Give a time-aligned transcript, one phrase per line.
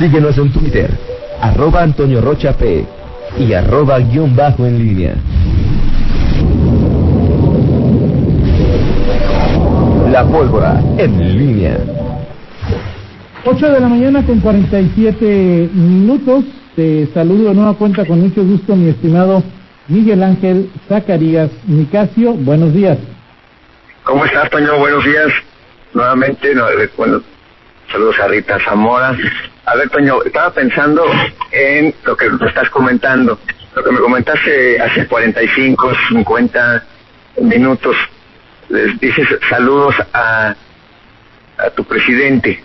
[0.00, 0.90] Síguenos en Twitter,
[1.42, 2.86] arroba Antonio Rocha P
[3.38, 5.14] y arroba guion bajo en línea.
[10.10, 11.76] La pólvora en línea.
[13.44, 16.46] 8 de la mañana con 47 minutos.
[16.74, 19.42] Te saludo de nueva cuenta con mucho gusto, mi estimado
[19.88, 22.32] Miguel Ángel Zacarías Nicasio.
[22.32, 22.96] Buenos días.
[24.04, 24.78] ¿Cómo estás, Toño?
[24.78, 25.28] Buenos días.
[25.92, 27.20] Nuevamente, no, eh, bueno,
[27.92, 29.14] saludos a Rita Zamora.
[29.70, 31.04] A ver, Toño, estaba pensando
[31.52, 33.38] en lo que me estás comentando,
[33.76, 36.84] lo que me comentaste hace 45, 50
[37.42, 37.94] minutos.
[38.68, 40.54] Les dices saludos a,
[41.58, 42.62] a tu presidente.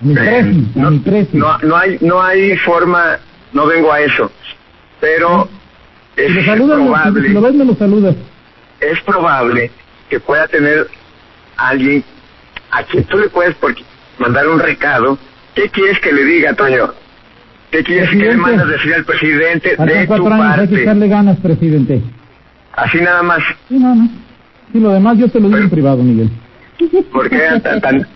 [0.00, 0.42] Mi Eh,
[0.74, 3.18] no, mi no, no hay no hay forma,
[3.52, 4.30] no vengo a eso,
[5.00, 5.48] pero
[6.16, 8.14] es probable si lo ves, me lo saludas.
[8.80, 9.70] es probable
[10.08, 10.88] que pueda tener
[11.58, 12.02] alguien
[12.70, 13.74] a quien tú le puedes por-
[14.18, 15.18] mandar un recado.
[15.56, 16.90] ¿Qué quieres que le diga, Toño?
[17.72, 18.36] ¿Qué quieres que le Presidente.
[18.50, 20.82] mandas decir al presidente de tu cuatro años, hay que parte?
[20.82, 22.02] echarle ganas, presidente.
[22.76, 23.40] Así nada más.
[23.68, 24.08] Sí, no, no.
[24.72, 26.30] Sí, lo demás yo te lo digo en privado, Miguel.
[27.12, 28.06] ¿Por qué tan, tan,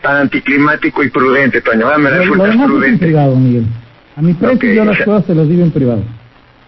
[0.00, 1.84] tan anticlimático y prudente, Toño?
[1.86, 3.06] Ahora me Lo, lo demás es en prudente.
[3.06, 3.66] privado, Miguel.
[4.16, 6.02] A mi precio Ok, yo o las sea- cosas se las digo en privado.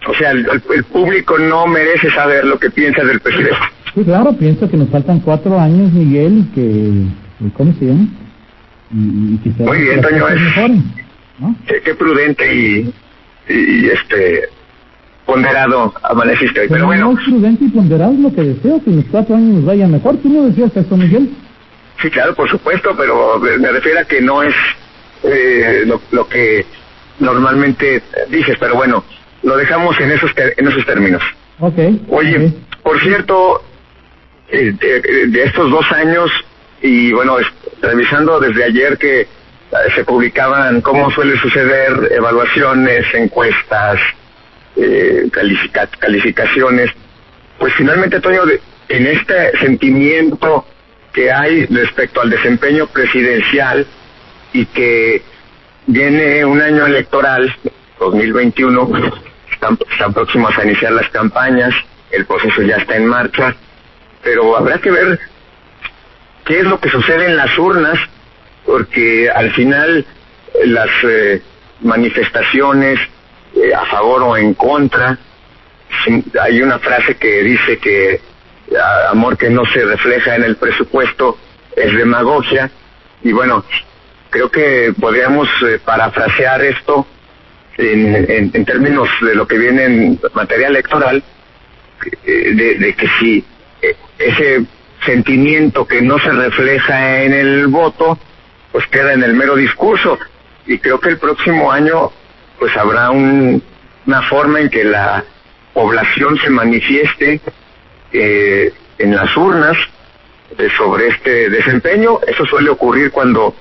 [0.08, 3.56] O sea, el, el- el público no merece saber lo que piensas del presidente.
[3.95, 7.50] Sí, claro, pienso que nos faltan cuatro años, Miguel, y que...
[7.56, 8.06] ¿Cómo se llama?
[8.93, 10.85] Y, y que se Muy bien, Toño, es- mejoren,
[11.39, 11.57] ¿no?
[11.67, 12.95] Qué, qué prudente y,
[13.48, 14.48] y, este
[15.27, 16.67] ponderado amaneciste hoy.
[16.69, 19.37] Pero Pero bueno, no es prudente y ponderado es lo que deseo, que los cuatro
[19.37, 20.17] años nos vaya mejor.
[20.19, 21.31] ¿Tú no decías eso, Miguel?
[22.01, 24.55] Sí, claro, por supuesto, pero me refiero a que no es
[25.23, 26.67] eh, lo, lo que
[27.20, 29.05] normalmente dices, pero bueno,
[29.43, 31.23] lo dejamos en esos ter- en esos términos.
[31.61, 31.79] Ok.
[32.09, 32.83] Oye, ok.
[32.83, 33.63] por cierto,
[34.48, 36.31] eh, de, de estos dos años
[36.83, 37.47] y bueno, es-
[37.83, 39.27] revisando desde ayer que eh,
[39.94, 44.00] se publicaban, como suele suceder, evaluaciones, encuestas,
[44.77, 46.91] eh, califica- calificaciones,
[47.58, 48.42] pues finalmente, Toño,
[48.89, 50.64] en este sentimiento
[51.12, 53.86] que hay respecto al desempeño presidencial
[54.52, 55.23] y que
[55.86, 57.55] viene un año electoral,
[57.98, 58.90] 2021,
[59.52, 61.74] están, están próximos a iniciar las campañas,
[62.11, 63.55] el proceso ya está en marcha,
[64.23, 65.18] pero habrá que ver
[66.52, 67.98] qué es lo que sucede en las urnas,
[68.67, 70.05] porque al final
[70.52, 71.40] eh, las eh,
[71.80, 72.98] manifestaciones
[73.57, 75.18] eh, a favor o en contra,
[76.42, 78.20] hay una frase que dice que
[79.11, 81.39] amor que no se refleja en el presupuesto
[81.74, 82.70] es demagogia,
[83.23, 83.64] y bueno,
[84.29, 87.07] creo que podríamos eh, parafrasear esto
[87.79, 91.23] en, en- en términos de lo que viene en materia electoral,
[92.27, 93.42] eh, de, de que si
[94.19, 94.64] ese
[95.05, 98.18] sentimiento que no se refleja en el voto,
[98.70, 100.18] pues queda en el mero discurso.
[100.67, 102.11] Y creo que el próximo año,
[102.58, 103.63] pues habrá un-
[104.07, 105.24] una forma en que la
[105.73, 107.40] población se manifieste
[108.13, 109.77] eh, en las urnas
[110.58, 112.19] eh, sobre este desempeño.
[112.27, 113.55] Eso suele ocurrir cuando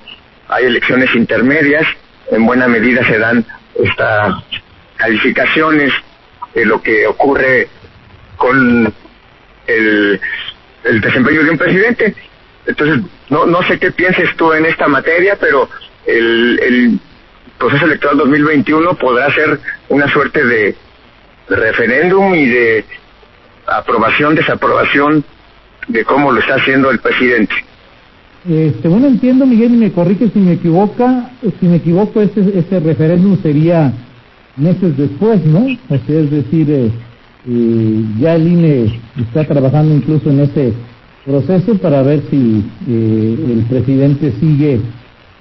[0.48, 1.86] hay elecciones intermedias.
[2.30, 3.44] En buena medida se dan
[3.82, 4.34] estas
[4.96, 5.92] calificaciones
[6.54, 7.68] de lo que ocurre
[8.36, 8.92] con
[9.66, 10.20] el,
[10.84, 12.14] el desempeño de un presidente.
[12.66, 15.68] Entonces, no, no sé qué pienses tú en esta materia, pero
[16.06, 17.00] el, el
[17.58, 20.76] proceso electoral 2021 podrá ser una suerte de,
[21.48, 22.84] referéndum y de
[23.66, 25.24] aprobación, desaprobación
[25.88, 27.54] de cómo lo está haciendo el presidente.
[28.82, 33.40] Según entiendo, Miguel, y me corrige si me equivoca, si me equivoco, ese, ese referéndum
[33.40, 33.92] sería
[34.56, 35.66] meses después, ¿no?
[35.88, 36.90] Es decir, eh,
[37.48, 40.72] eh, ya el INE está trabajando incluso en ese
[41.24, 44.80] proceso para ver si eh, el presidente sigue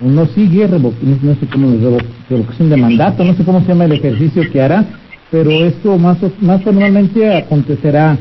[0.03, 3.85] o no sigue, no sé cómo, revo- revocación de mandato, no sé cómo se llama
[3.85, 4.85] el ejercicio que hará,
[5.29, 8.17] pero esto más, más formalmente acontecerá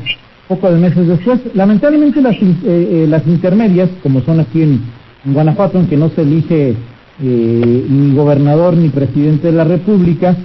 [0.47, 1.39] poco de meses después.
[1.55, 4.81] Lamentablemente las, eh, eh, las intermedias, como son aquí en,
[5.25, 6.75] en Guanajuato, en que no se elige
[7.23, 10.35] eh, ni gobernador ni presidente de la República,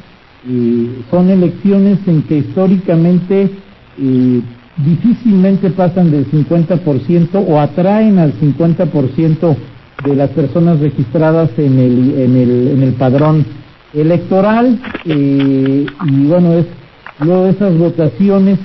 [0.49, 3.51] eh, son elecciones en que históricamente
[3.99, 4.41] eh,
[4.77, 9.57] difícilmente pasan del 50% o atraen al 50%
[10.05, 13.47] de las personas registradas en el, en el, en el padrón
[13.95, 16.67] electoral eh, y bueno, es
[17.21, 18.59] luego esas votaciones,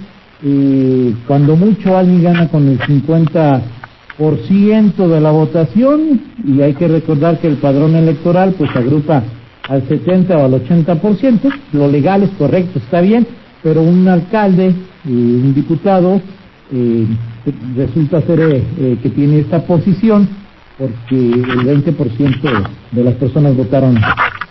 [0.44, 7.40] eh, cuando mucho alguien gana con el 50% de la votación y hay que recordar
[7.40, 9.24] que el padrón electoral pues agrupa
[9.68, 13.26] al 70 o al 80%, lo legal es correcto, está bien,
[13.64, 14.74] pero un alcalde, eh,
[15.06, 16.22] un diputado,
[16.74, 17.06] eh,
[17.76, 20.28] resulta ser eh, eh, que tiene esta posición
[20.78, 24.00] porque el 20% de las personas votaron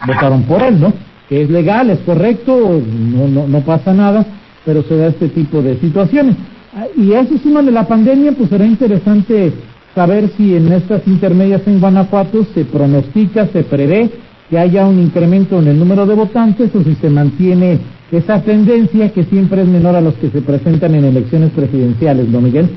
[0.07, 0.93] votaron por él, ¿no?
[1.29, 4.27] Que es legal, es correcto, no, no, no pasa nada,
[4.65, 6.37] pero se da este tipo de situaciones.
[6.75, 9.53] Ah, y eso encima de la pandemia, pues será interesante
[9.95, 14.11] saber si en estas intermedias en Guanajuato se pronostica, se prevé
[14.51, 17.79] que haya un incremento en el número de votantes o si se mantiene
[18.11, 22.41] esa tendencia que siempre es menor a los que se presentan en elecciones presidenciales, ¿no,
[22.41, 22.69] Miguel?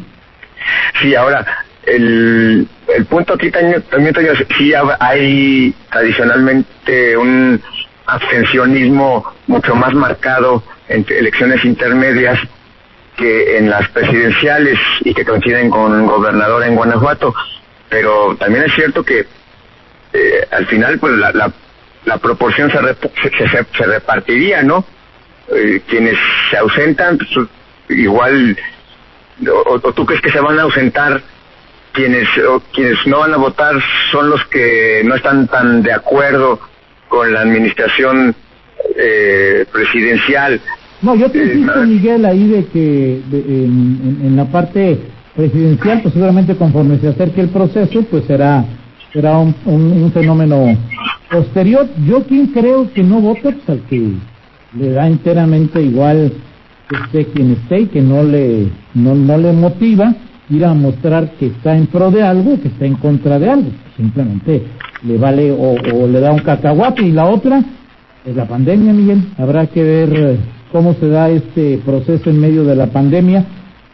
[1.01, 1.43] Sí, ahora,
[1.87, 4.15] el, el punto aquí también, también
[4.57, 7.59] sí hay tradicionalmente un
[8.05, 12.39] abstencionismo mucho más marcado en elecciones intermedias
[13.17, 17.33] que en las presidenciales y que coinciden con gobernador en Guanajuato,
[17.89, 19.25] pero también es cierto que
[20.13, 21.51] eh, al final pues la, la,
[22.05, 22.77] la proporción se,
[23.29, 24.85] se, se, repartiría, ¿no?
[25.53, 26.17] Eh, quienes
[26.49, 27.47] se ausentan, pues,
[27.89, 28.57] igual,
[29.65, 31.21] o, tú crees que se van a ausentar
[31.91, 33.75] quienes o quienes no van a votar
[34.11, 36.59] son los que no están tan de acuerdo
[37.07, 38.35] con la administración
[38.97, 40.59] eh, presidencial.
[41.01, 44.99] No, yo te eh, insisto, Miguel, ahí de que en, en, la parte
[45.35, 48.65] presidencial, pues seguramente conforme se acerque el proceso, pues será
[49.13, 50.75] será un, un, fenómeno
[51.31, 51.87] posterior.
[52.05, 54.13] Yo quien creo que no vota, pues al que
[54.77, 56.33] le da enteramente igual
[56.89, 60.13] que esté quien esté y que no le, no, no le motiva
[60.49, 63.69] ir a mostrar que está en pro de algo, que está en contra de algo.
[63.95, 64.63] Simplemente
[65.03, 67.63] le vale o, o le da un cacahuate y la otra
[68.25, 69.23] es la pandemia, Miguel.
[69.37, 70.37] Habrá que ver eh,
[70.71, 73.45] cómo se da este proceso en medio de la pandemia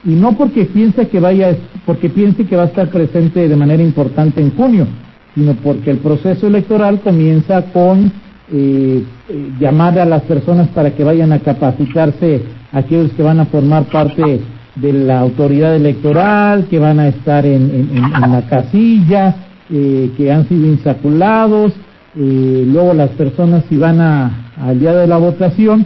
[0.05, 1.55] y no porque piense que vaya,
[1.85, 4.87] porque piense que va a estar presente de manera importante en junio,
[5.35, 8.11] sino porque el proceso electoral comienza con
[8.51, 12.41] eh, eh, llamar a las personas para que vayan a capacitarse
[12.71, 14.41] aquellos que van a formar parte
[14.75, 17.89] de la autoridad electoral, que van a estar en,
[18.19, 19.35] la casilla,
[19.69, 21.73] eh, que han sido insaculados,
[22.15, 25.85] eh, luego las personas si van a, al día de la votación,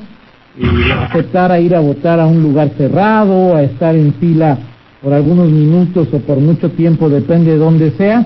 [1.10, 4.58] aceptar a ir a votar a un lugar cerrado, a estar en fila
[5.02, 8.26] por algunos minutos o por mucho tiempo, depende de dónde sea,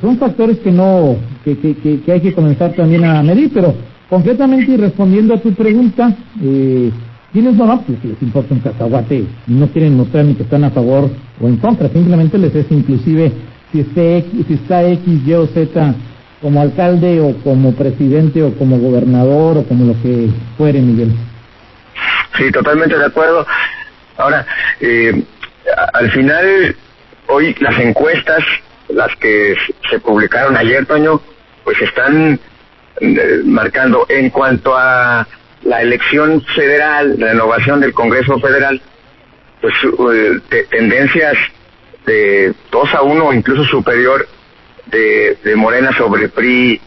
[0.00, 3.74] son factores que no, que, que, que, hay que comenzar también a medir, pero
[4.08, 6.90] concretamente y respondiendo a tu pregunta, eh,
[7.32, 7.80] ¿quiénes no van?
[7.88, 11.88] Les importa un cacahuate no quieren mostrar ni que están a favor o en contra,
[11.88, 13.32] simplemente les es inclusive
[13.72, 15.94] si, esté, si está X, Y o Z
[16.40, 21.12] como alcalde o como presidente o como gobernador o como lo que fuere, Miguel.
[22.36, 23.46] Sí, totalmente de acuerdo.
[24.16, 24.46] Ahora,
[24.80, 25.24] eh,
[25.94, 26.76] al final,
[27.26, 28.42] hoy las encuestas,
[28.88, 29.56] las que
[29.90, 31.20] se publicaron ayer, Toño,
[31.64, 32.38] pues están
[33.00, 35.26] eh, marcando en cuanto a
[35.62, 38.80] la elección federal, la renovación del Congreso Federal,
[39.60, 39.74] pues
[40.50, 41.36] eh, tendencias
[42.06, 44.26] de 2 a 1 o incluso superior
[44.86, 46.80] de, de Morena sobre PRI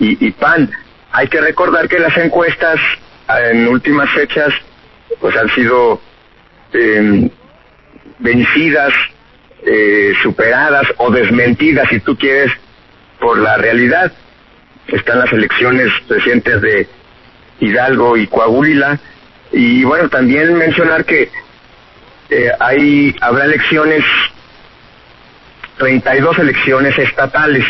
[0.00, 0.70] y, y, PAN.
[1.12, 2.80] Hay que recordar que las encuestas
[3.28, 4.52] en últimas fechas
[5.20, 6.00] pues han sido
[6.72, 7.30] eh,
[8.18, 8.92] vencidas,
[9.66, 12.52] eh, superadas o desmentidas, si tú quieres,
[13.20, 14.12] por la realidad.
[14.88, 16.88] Están las elecciones recientes de
[17.60, 18.98] Hidalgo y Coahuila.
[19.52, 21.30] Y bueno, también mencionar que
[22.30, 24.04] eh, hay, habrá elecciones
[25.78, 27.64] 32 elecciones estatales.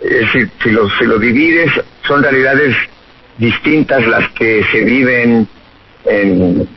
[0.00, 1.72] Es decir, si lo, si lo divides,
[2.06, 2.76] son realidades
[3.38, 5.48] distintas las que se viven
[6.04, 6.68] en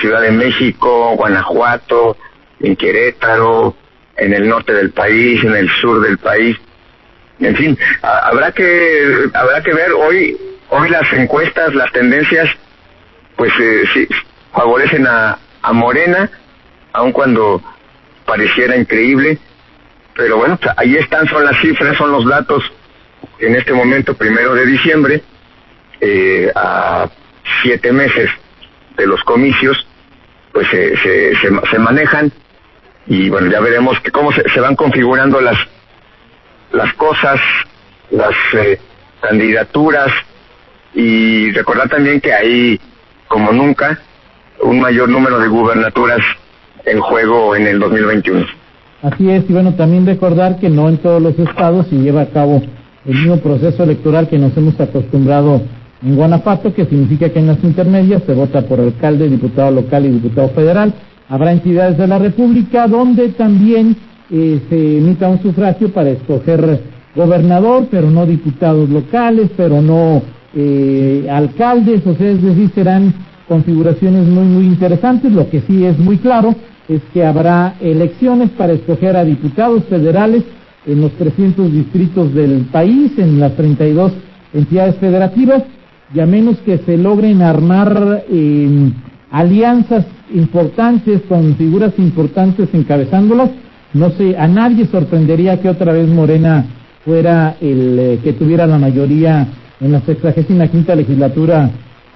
[0.00, 2.16] Ciudad de México, Guanajuato,
[2.60, 3.76] en Querétaro,
[4.16, 6.56] en el norte del país, en el sur del país.
[7.40, 12.48] En fin, habrá que habrá que ver hoy hoy las encuestas, las tendencias,
[13.36, 14.08] pues eh, sí,
[14.52, 16.30] favorecen a, a Morena,
[16.92, 17.62] aun cuando
[18.24, 19.38] pareciera increíble,
[20.14, 22.62] pero bueno, ahí están, son las cifras, son los datos.
[23.38, 25.22] En este momento, primero de diciembre,
[26.00, 27.08] eh, a
[27.62, 28.30] siete meses
[28.96, 29.86] de los comicios,
[30.52, 32.32] pues se, se, se, manejan
[33.06, 35.56] y bueno, ya veremos que cómo se, van configurando las,
[36.72, 37.40] las cosas,
[38.10, 38.78] las eh,
[39.20, 40.10] candidaturas
[40.94, 42.80] y recordar también que hay,
[43.28, 44.00] como nunca,
[44.62, 46.20] un mayor número de gubernaturas
[46.84, 48.46] en juego en el 2021.
[49.02, 52.30] Así es, y bueno, también recordar que no en todos los estados se lleva a
[52.30, 52.62] cabo
[53.06, 55.60] el mismo proceso electoral que nos hemos acostumbrado
[56.02, 60.10] en Guanajuato, que significa que en las intermedias se vota por alcalde, diputado local y
[60.10, 60.94] diputado federal.
[61.28, 63.96] Habrá entidades de la República donde también
[64.30, 66.80] eh, se emita un sufragio para escoger
[67.14, 70.22] gobernador, pero no diputados locales, pero no
[70.54, 73.14] eh, alcaldes, o sea, es decir, serán
[73.48, 75.32] configuraciones muy, muy interesantes.
[75.32, 76.54] Lo que sí es muy claro
[76.88, 80.42] es que habrá elecciones para escoger a diputados federales
[80.86, 84.12] en los 300 distritos del país, en las 32
[84.52, 85.62] entidades federativas
[86.14, 88.90] y a menos que se logren armar eh,
[89.34, 93.50] alianzas importantes con figuras importantes encabezándolas,
[93.92, 96.64] no sé, a nadie sorprendería que otra vez Morena
[97.04, 99.48] fuera el eh, que tuviera la mayoría
[99.80, 101.68] en la 65 legislatura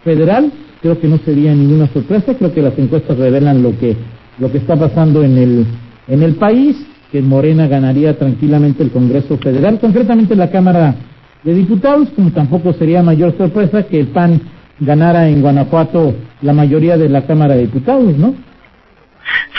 [0.05, 0.53] federal.
[0.81, 3.97] Creo que no sería ninguna sorpresa, creo que las encuestas revelan lo que
[4.39, 5.67] lo que está pasando en el
[6.07, 6.77] en el país,
[7.11, 10.95] que Morena ganaría tranquilamente el Congreso Federal, concretamente la Cámara
[11.43, 14.41] de Diputados, como tampoco sería mayor sorpresa que el PAN
[14.81, 18.35] ganara en Guanajuato la mayoría de la Cámara de Diputados, ¿no?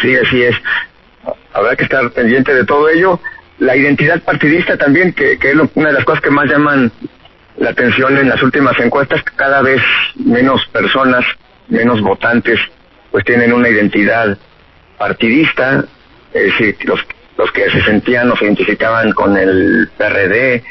[0.02, 0.56] Sí, así es.
[1.54, 3.20] Habrá que estar pendiente de todo ello.
[3.60, 6.92] La identidad partidista también, que, que es una de las cosas que más llaman
[7.58, 9.82] la atención en las últimas encuestas, cada vez
[10.16, 11.26] menos personas,
[11.68, 12.60] menos votantes,
[13.12, 14.38] pues tienen una identidad
[14.98, 15.84] partidista,
[16.34, 17.02] es decir, los,
[17.38, 20.64] los que se sentían o se identificaban con el PRD,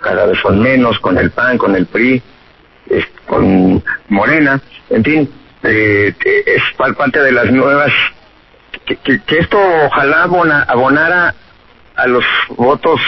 [0.00, 2.22] cada vez son menos, con el PAN, con el PRI,
[3.34, 4.60] con Morena,
[4.90, 5.30] en fin,
[5.64, 6.14] eh,
[6.46, 7.92] es parte de las nuevas,
[8.86, 10.22] que, que, esto ojalá
[10.68, 11.34] abonara
[11.96, 13.00] a los votos,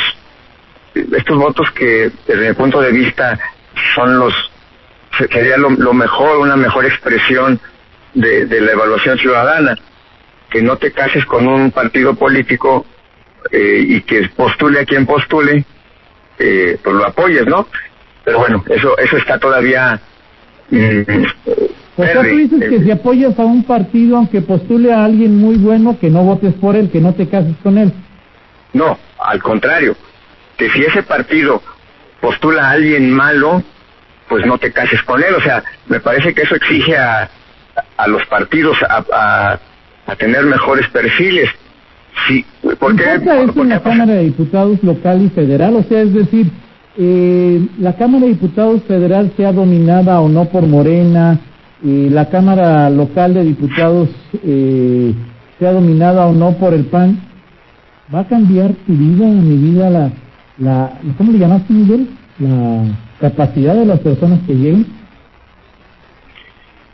[0.94, 3.38] estos votos que desde mi punto de vista
[3.94, 4.34] son los,
[5.30, 7.60] sería lo, mejor, una mejor expresión
[8.14, 9.76] de, de, la evaluación ciudadana,
[10.50, 12.84] que no te cases con un partido político
[13.52, 15.64] eh, y que postule a quien postule,
[16.38, 17.68] eh, pues lo apoyes, ¿no?
[18.24, 20.00] Pero bueno, eso eso está todavía...
[21.96, 25.56] O sea, tú dices que si apoyas a un partido, aunque postule a alguien muy
[25.56, 27.92] bueno, que no votes por él, que no te cases con él.
[28.72, 29.96] No, al contrario,
[30.58, 31.62] que si ese partido
[32.20, 33.62] postula a alguien malo,
[34.28, 35.34] pues no te cases con él.
[35.34, 37.30] O sea, me parece que eso exige a,
[37.96, 39.58] a los partidos a,
[40.06, 41.50] a, tener mejores perfiles.
[42.26, 42.44] Sí,
[42.78, 43.14] ¿por qué?
[43.14, 45.76] eso en la Cámara de Diputados local y federal?
[45.76, 46.50] O sea, es decir,
[46.98, 51.38] eh, la Cámara de Diputados federal sea dominada o no por Morena,
[51.82, 54.08] y la Cámara local de Diputados
[54.42, 55.12] eh,
[55.58, 57.20] sea dominada o no por el PAN,
[58.14, 60.10] ¿va a cambiar tu vida, mi vida, la,
[60.58, 62.08] la, ¿cómo le llamaste, Miguel?
[62.38, 62.82] La
[63.20, 64.86] capacidad de las personas que lleguen.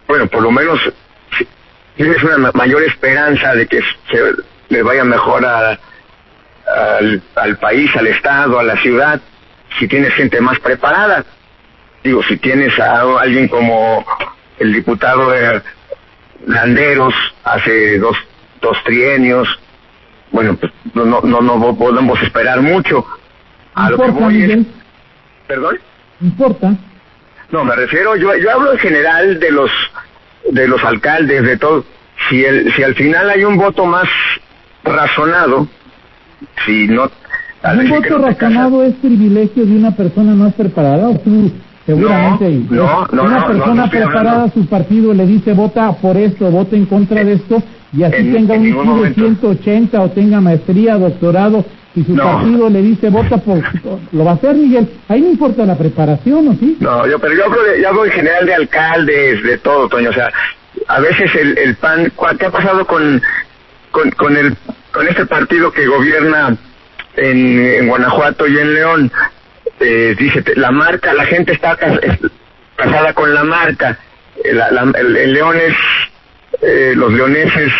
[0.09, 0.78] Bueno, por lo menos
[1.97, 3.80] tienes una mayor esperanza de que
[4.11, 4.18] se
[4.68, 5.78] le vaya mejor al,
[7.37, 9.21] al país, al Estado, a la ciudad,
[9.79, 11.25] si tienes gente más preparada.
[12.02, 14.05] Digo, si tienes a alguien como
[14.59, 15.62] el diputado de
[16.47, 17.14] Landeros
[17.45, 18.17] hace dos,
[18.61, 19.49] dos trienios,
[20.31, 23.07] bueno, pues no, no, no podemos esperar mucho.
[23.75, 24.67] A lo que voy
[25.47, 25.79] ¿Perdón?
[26.21, 26.75] ¿Importa?
[27.50, 29.71] No, me refiero, yo, yo hablo en general de los
[30.50, 31.85] de los alcaldes, de todo.
[32.29, 34.09] Si, el, si al final hay un voto más
[34.85, 35.69] razonado,
[36.64, 37.11] si no
[37.64, 41.50] ¿Un voto razonado es privilegio de una persona más preparada o tú
[41.87, 46.87] seguramente no, no, una persona preparada su partido le dice vota por esto, vota en
[46.87, 51.64] contra de esto y así tenga un IQ de 180 o tenga maestría, doctorado
[51.95, 53.62] y su partido le dice vota por
[54.12, 54.88] lo va a hacer Miguel.
[55.09, 58.12] Ahí no importa la preparación o sí no yo pero yo de, yo hablo en
[58.12, 60.33] general de alcaldes de todo Toño o sea
[60.88, 63.23] a veces el, el PAN ¿qué ha pasado con
[63.92, 64.57] con, con el
[64.90, 66.57] con este partido que gobierna
[67.16, 69.12] en, Guanajuato y en León.
[69.81, 71.76] Eh, dice, la marca, la gente está
[72.76, 73.99] casada con la marca.
[74.45, 74.59] Eh,
[74.97, 75.75] el, León es,
[76.62, 77.73] eh, los leoneses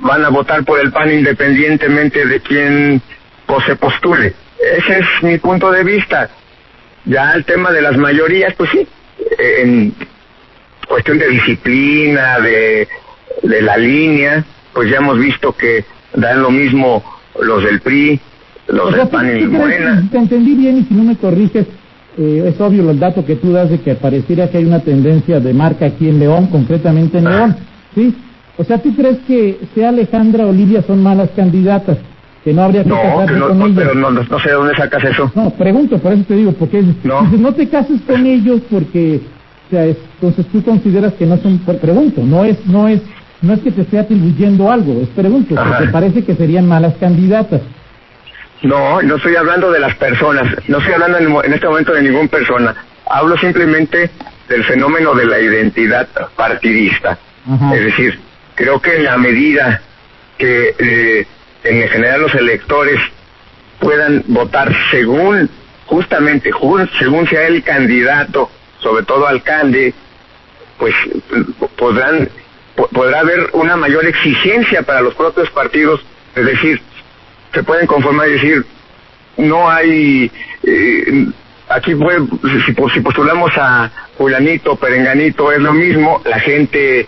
[0.00, 3.02] van a votar por el PAN independientemente de quién
[3.66, 4.34] se postule.
[4.78, 6.30] Ese es mi punto de vista.
[7.04, 8.86] Ya el tema de las mayorías, pues sí,
[9.38, 9.94] en
[10.88, 12.88] cuestión de disciplina, de,
[13.42, 17.04] de la línea, pues ya hemos visto que dan lo mismo
[17.40, 18.20] los del PRI,
[18.68, 20.08] los del PAN y Morena.
[20.10, 21.66] Te entendí bien y si no me corriges,
[22.18, 25.40] eh, es obvio el dato que tú das de que pareciera que hay una tendencia
[25.40, 27.56] de marca aquí en León, concretamente en León,
[27.94, 28.14] ¿sí?
[28.58, 31.98] O sea, ¿tú crees que sea Alejandra o Olivia son malas candidatas?
[32.44, 33.78] Que no habría que casarse con no, ellos.
[33.78, 35.32] Pero no, no, sé de dónde sacas eso.
[35.34, 39.20] No, pregunto, por eso te digo, porque no, no te cases con ellos porque,
[39.68, 43.00] o sea, entonces tú consideras que no son, pregunto, no es, no es
[43.42, 47.60] no es que te esté atribuyendo algo, es pregunto, porque parece que serían malas candidatas.
[48.62, 52.28] No, no estoy hablando de las personas, no estoy hablando en, este momento de ninguna
[52.28, 52.74] persona,
[53.06, 54.10] hablo simplemente
[54.48, 57.18] del fenómeno de la identidad partidista.
[57.74, 58.20] Es decir,
[58.54, 59.82] creo que en la medida
[60.38, 61.26] que eh,
[61.64, 63.00] en general los electores
[63.80, 65.50] puedan votar según,
[65.86, 66.52] justamente,
[67.00, 69.92] según sea el candidato, sobre todo alcalde,
[70.78, 70.94] pues
[71.76, 72.28] podrán
[72.74, 76.00] podrá haber una mayor exigencia para los propios partidos,
[76.34, 76.80] es decir,
[77.52, 78.66] se pueden conformar y decir,
[79.36, 80.30] no hay,
[80.62, 81.26] eh,
[81.68, 82.18] aquí fue,
[82.66, 87.06] si, si postulamos a fulanito, perenganito, es lo mismo, la gente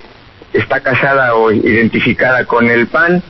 [0.52, 3.22] está casada o identificada con el PAN,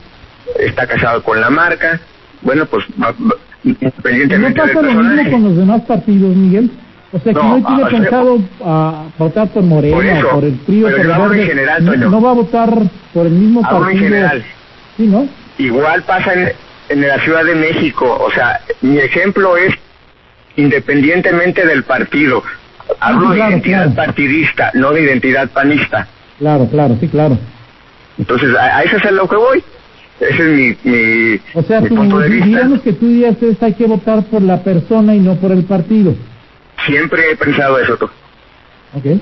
[0.59, 1.99] está casado con la marca,
[2.41, 2.85] bueno, pues
[3.63, 6.69] independientemente ¿No pasa lo mismo con los demás partidos, Miguel?
[7.15, 10.99] O sea, que no, tiene ah, pensado a votar por Morena, por, el trío, por
[10.99, 12.69] el verde, general, no, va a votar
[13.13, 13.89] por el mismo partido.
[13.89, 14.45] En general.
[14.97, 15.25] Sí, ¿no?
[15.57, 16.51] Igual pasa en,
[16.89, 19.73] en la Ciudad de México, o sea, mi ejemplo es
[20.57, 22.43] independientemente del partido.
[22.99, 26.09] Hablo de identidad partidista, no de identidad panista.
[26.37, 27.37] Claro, claro, sí, claro.
[28.17, 29.63] Entonces, a, eso es a lo que voy.
[30.19, 32.45] Ese es mi, mi, o sea, mi punto de vista.
[32.45, 36.13] digamos que tú dices hay que votar por la persona y no por el partido.
[36.85, 38.05] Siempre he pensado eso, tú.
[38.93, 39.19] Ok.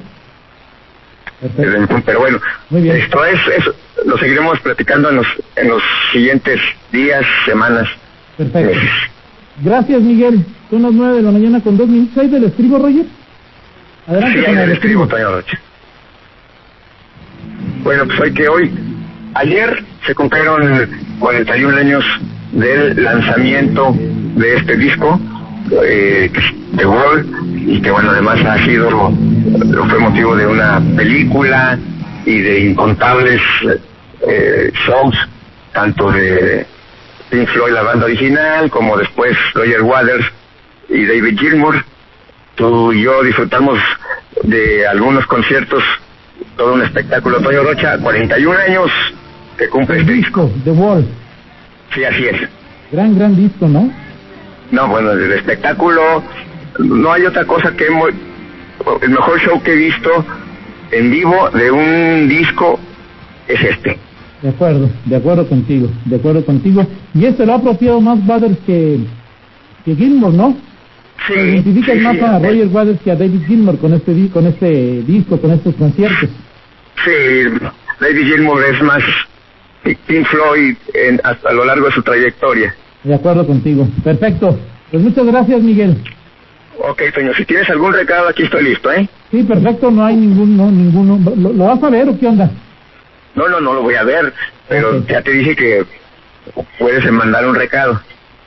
[1.42, 2.02] Perfecto.
[2.06, 2.98] Pero bueno, Muy bien.
[2.98, 5.82] esto es, eso lo seguiremos platicando en los, en los
[6.12, 6.60] siguientes
[6.92, 7.88] días, semanas.
[8.38, 8.80] Perfecto.
[9.62, 10.46] Gracias, Miguel.
[10.70, 12.18] Son las nueve de la mañana con dos minutos.
[12.18, 13.06] ¿Hay del estribo, Roger?
[14.08, 15.42] Adelante sí, con el estribo, estribo.
[17.84, 18.72] Bueno, pues hoy que hoy,
[19.36, 22.04] ayer se cumplieron 41 años
[22.52, 25.20] del lanzamiento de este disco,
[25.84, 26.32] eh,
[26.72, 29.12] de Wall, y que bueno, además ha sido,
[29.90, 31.78] fue motivo de una película
[32.26, 33.42] y de incontables
[34.28, 35.16] eh, shows,
[35.74, 36.66] tanto de
[37.30, 40.26] Pink Floyd, la banda original, como después Roger Waters
[40.90, 41.84] y David Gilmour.
[42.56, 43.80] Tú y yo disfrutamos
[44.44, 45.84] de algunos conciertos
[46.58, 47.40] todo un espectáculo.
[47.42, 48.92] Toño Rocha, 41 años
[49.58, 51.06] que cumple el este disco, The Wall.
[51.94, 52.50] Sí, así es.
[52.92, 53.92] Gran, gran disco, ¿no?
[54.72, 56.24] No, bueno, el espectáculo,
[56.80, 60.26] no hay otra cosa que el mejor show que he visto
[60.92, 62.80] en vivo de un disco
[63.48, 63.98] es este.
[64.42, 66.86] De acuerdo, de acuerdo contigo, de acuerdo contigo.
[67.14, 69.00] Y este lo ha apropiado más Waters que,
[69.86, 70.58] que Gilmour, ¿no?
[71.28, 75.40] Sí, identificas más a Roger Waters que a David Gilmour con este, con este disco,
[75.40, 76.30] con estos conciertos.
[77.06, 77.70] Sí,
[78.02, 79.04] David Gilmour es más
[79.84, 82.76] Pink Floyd en, hasta a lo largo de su trayectoria.
[83.04, 83.88] De acuerdo contigo.
[84.04, 84.58] Perfecto.
[84.92, 85.98] Pues muchas gracias, Miguel.
[86.80, 89.08] Ok, Toño, si tienes algún recado, aquí estoy listo, ¿eh?
[89.32, 91.20] Sí, perfecto, no hay ningún, no, ninguno.
[91.36, 92.50] ¿Lo, ¿Lo, vas a ver o qué onda?
[93.36, 94.34] No, no, no lo voy a ver,
[94.68, 95.16] pero okay.
[95.16, 95.86] ya te dije que
[96.78, 98.02] puedes mandar un recado.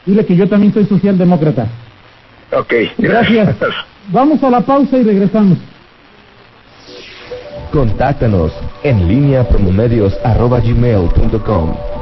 [0.05, 1.67] Dile que yo también soy socialdemócrata.
[2.53, 3.59] Ok, gracias.
[3.59, 3.87] gracias.
[4.09, 5.59] Vamos a la pausa y regresamos.
[7.73, 8.53] Contáctanos
[8.85, 11.96] en línea promomedios arroba gmail.com